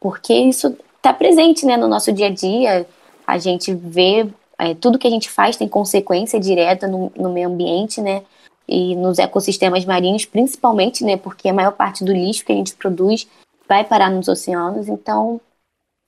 porque 0.01 0.35
isso 0.35 0.77
tá 1.01 1.13
presente, 1.13 1.67
né, 1.67 1.77
no 1.77 1.89
nosso 1.89 2.13
dia 2.13 2.27
a 2.27 2.31
dia. 2.31 2.87
A 3.27 3.39
gente 3.39 3.75
vê 3.75 4.29
é, 4.59 4.75
tudo 4.75 4.99
que 4.99 5.07
a 5.07 5.11
gente 5.11 5.31
faz 5.31 5.57
tem 5.57 5.69
consequência 5.69 6.39
direta 6.39 6.87
no, 6.87 7.13
no 7.17 7.33
meio 7.33 7.49
ambiente, 7.49 8.01
né? 8.01 8.23
e 8.69 8.95
nos 8.97 9.19
ecossistemas 9.19 9.85
marinhos, 9.85 10.25
principalmente, 10.25 11.05
né, 11.05 11.17
porque 11.17 11.49
a 11.49 11.53
maior 11.53 11.73
parte 11.73 12.05
do 12.05 12.13
lixo 12.13 12.45
que 12.45 12.53
a 12.53 12.55
gente 12.55 12.75
produz 12.75 13.29
vai 13.69 13.85
parar 13.85 14.11
nos 14.11 14.29
oceanos. 14.29 14.89
Então, 14.89 15.41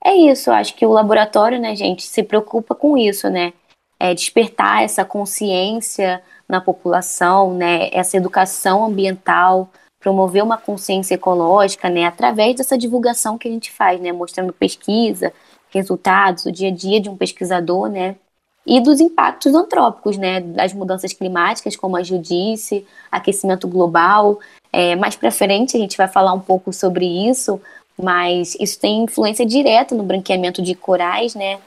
é 0.03 0.13
isso. 0.15 0.51
Acho 0.51 0.75
que 0.75 0.85
o 0.85 0.91
laboratório, 0.91 1.59
né, 1.59 1.75
gente, 1.75 2.03
se 2.03 2.23
preocupa 2.23 2.75
com 2.75 2.97
isso, 2.97 3.29
né? 3.29 3.53
É 3.99 4.13
despertar 4.13 4.83
essa 4.83 5.05
consciência 5.05 6.21
na 6.47 6.59
população, 6.59 7.53
né? 7.53 7.89
Essa 7.91 8.17
educação 8.17 8.85
ambiental, 8.85 9.69
promover 10.05 10.43
uma 10.43 10.55
consciência 10.55 11.15
ecológica, 11.15 11.89
né, 11.89 12.05
através 12.05 12.55
dessa 12.55 12.77
divulgação 12.77 13.39
que 13.39 13.47
a 13.47 13.51
gente 13.51 13.71
faz, 13.71 13.99
né, 13.99 14.11
mostrando 14.11 14.53
pesquisa, 14.53 15.33
resultados, 15.71 16.45
o 16.45 16.51
dia 16.51 16.67
a 16.67 16.71
dia 16.71 17.01
de 17.01 17.09
um 17.09 17.17
pesquisador, 17.17 17.89
né, 17.89 18.15
e 18.67 18.79
dos 18.79 18.99
impactos 18.99 19.55
antrópicos, 19.55 20.15
né, 20.15 20.41
das 20.41 20.73
mudanças 20.73 21.11
climáticas, 21.11 21.75
como 21.75 21.97
a 21.97 22.03
Gil 22.03 22.19
disse, 22.19 22.85
aquecimento 23.11 23.67
global. 23.67 24.39
É, 24.71 24.95
mais 24.95 25.15
para 25.15 25.31
frente 25.31 25.75
a 25.75 25.79
gente 25.79 25.97
vai 25.97 26.07
falar 26.07 26.33
um 26.33 26.39
pouco 26.39 26.71
sobre 26.71 27.07
isso, 27.27 27.59
mas 27.99 28.55
isso 28.59 28.79
tem 28.79 29.05
influência 29.05 29.43
direta 29.43 29.95
no 29.95 30.03
branqueamento 30.03 30.61
de 30.61 30.75
corais, 30.75 31.33
né, 31.33 31.57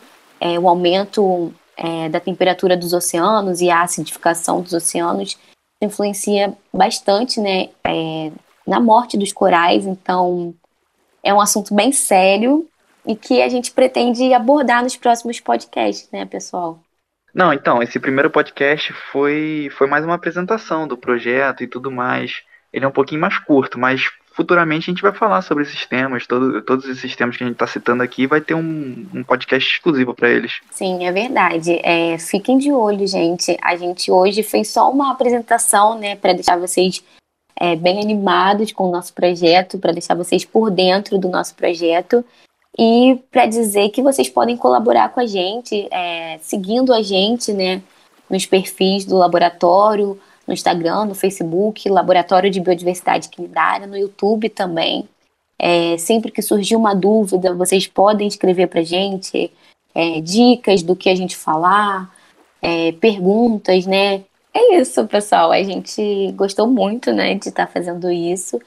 é, 0.40 0.56
o 0.60 0.68
aumento 0.68 1.52
é, 1.76 2.08
da 2.08 2.20
temperatura 2.20 2.76
dos 2.76 2.92
oceanos 2.92 3.60
e 3.60 3.68
a 3.68 3.82
acidificação 3.82 4.60
dos 4.60 4.72
oceanos 4.72 5.36
influencia 5.80 6.56
bastante, 6.72 7.40
né, 7.40 7.68
é, 7.84 8.30
na 8.66 8.80
morte 8.80 9.16
dos 9.16 9.32
corais. 9.32 9.86
Então, 9.86 10.54
é 11.22 11.32
um 11.32 11.40
assunto 11.40 11.74
bem 11.74 11.92
sério 11.92 12.68
e 13.06 13.14
que 13.14 13.40
a 13.40 13.48
gente 13.48 13.72
pretende 13.72 14.32
abordar 14.34 14.82
nos 14.82 14.96
próximos 14.96 15.40
podcasts, 15.40 16.08
né, 16.10 16.26
pessoal? 16.26 16.78
Não, 17.34 17.52
então, 17.52 17.82
esse 17.82 17.98
primeiro 18.00 18.30
podcast 18.30 18.92
foi, 19.12 19.70
foi 19.76 19.86
mais 19.86 20.04
uma 20.04 20.14
apresentação 20.14 20.88
do 20.88 20.96
projeto 20.96 21.62
e 21.62 21.66
tudo 21.66 21.90
mais. 21.90 22.42
Ele 22.72 22.84
é 22.84 22.88
um 22.88 22.92
pouquinho 22.92 23.20
mais 23.20 23.38
curto, 23.38 23.78
mas 23.78 24.10
futuramente 24.38 24.88
a 24.88 24.92
gente 24.92 25.02
vai 25.02 25.12
falar 25.12 25.42
sobre 25.42 25.64
esses 25.64 25.84
temas, 25.84 26.24
todo, 26.24 26.62
todos 26.62 26.88
esses 26.88 27.16
temas 27.16 27.36
que 27.36 27.42
a 27.42 27.46
gente 27.46 27.56
está 27.56 27.66
citando 27.66 28.04
aqui, 28.04 28.24
vai 28.24 28.40
ter 28.40 28.54
um, 28.54 29.04
um 29.12 29.24
podcast 29.24 29.68
exclusivo 29.68 30.14
para 30.14 30.30
eles. 30.30 30.60
Sim, 30.70 31.04
é 31.04 31.10
verdade. 31.10 31.80
É, 31.82 32.16
fiquem 32.18 32.56
de 32.56 32.70
olho, 32.70 33.04
gente. 33.04 33.56
A 33.60 33.74
gente 33.74 34.12
hoje 34.12 34.44
fez 34.44 34.68
só 34.68 34.88
uma 34.92 35.10
apresentação, 35.10 35.98
né, 35.98 36.14
para 36.14 36.34
deixar 36.34 36.56
vocês 36.56 37.02
é, 37.58 37.74
bem 37.74 38.00
animados 38.00 38.70
com 38.70 38.88
o 38.88 38.92
nosso 38.92 39.12
projeto, 39.12 39.76
para 39.76 39.90
deixar 39.90 40.14
vocês 40.14 40.44
por 40.44 40.70
dentro 40.70 41.18
do 41.18 41.28
nosso 41.28 41.56
projeto 41.56 42.24
e 42.78 43.18
para 43.32 43.44
dizer 43.44 43.88
que 43.88 44.00
vocês 44.00 44.28
podem 44.28 44.56
colaborar 44.56 45.08
com 45.08 45.18
a 45.18 45.26
gente, 45.26 45.88
é, 45.90 46.38
seguindo 46.42 46.94
a 46.94 47.02
gente, 47.02 47.52
né, 47.52 47.82
nos 48.30 48.46
perfis 48.46 49.04
do 49.04 49.16
laboratório, 49.16 50.16
no 50.48 50.54
Instagram, 50.54 51.04
no 51.04 51.14
Facebook, 51.14 51.90
Laboratório 51.90 52.50
de 52.50 52.58
Biodiversidade 52.58 53.28
Quinidária, 53.28 53.86
no 53.86 53.98
YouTube 53.98 54.48
também. 54.48 55.06
É, 55.58 55.98
sempre 55.98 56.32
que 56.32 56.40
surgir 56.40 56.74
uma 56.74 56.94
dúvida, 56.94 57.54
vocês 57.54 57.86
podem 57.86 58.26
escrever 58.26 58.68
para 58.68 58.80
a 58.80 58.84
gente 58.84 59.52
é, 59.94 60.20
dicas 60.22 60.82
do 60.82 60.96
que 60.96 61.10
a 61.10 61.14
gente 61.14 61.36
falar, 61.36 62.10
é, 62.62 62.92
perguntas, 62.92 63.84
né? 63.84 64.24
É 64.54 64.76
isso, 64.80 65.06
pessoal. 65.06 65.52
A 65.52 65.62
gente 65.62 66.32
gostou 66.32 66.66
muito, 66.66 67.12
né, 67.12 67.34
de 67.34 67.50
estar 67.50 67.66
tá 67.66 67.72
fazendo 67.72 68.10
isso. 68.10 68.58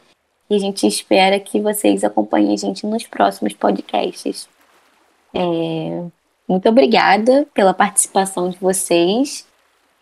E 0.48 0.56
a 0.56 0.60
gente 0.60 0.86
espera 0.86 1.40
que 1.40 1.60
vocês 1.60 2.04
acompanhem 2.04 2.54
a 2.54 2.58
gente 2.58 2.86
nos 2.86 3.08
próximos 3.08 3.54
podcasts. 3.54 4.48
É... 5.34 6.04
Muito 6.48 6.68
obrigada 6.68 7.48
pela 7.54 7.74
participação 7.74 8.50
de 8.50 8.58
vocês 8.60 9.48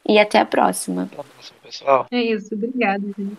e 0.07 0.19
até 0.19 0.39
a 0.39 0.45
próxima. 0.45 1.03
Até 1.03 1.21
a 1.21 1.23
próxima, 1.23 1.57
pessoal. 1.63 2.07
É 2.11 2.21
isso, 2.21 2.53
obrigada, 2.53 3.05
gente. 3.17 3.37